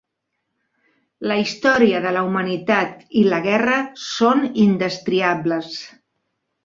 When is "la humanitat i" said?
2.17-3.25